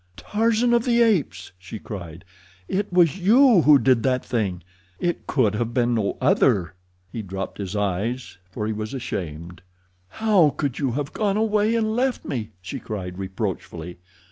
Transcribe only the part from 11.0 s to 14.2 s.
gone away and left me?" she cried reproachfully.